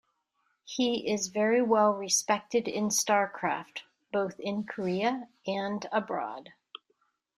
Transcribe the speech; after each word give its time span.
He 0.65 1.07
is 1.07 1.27
very 1.27 1.61
well 1.61 1.91
respected 1.93 2.67
in 2.67 2.85
StarCraft 2.89 3.83
both 4.11 4.39
in 4.39 4.63
Korea 4.63 5.29
and 5.45 5.85
abroad. 5.91 6.53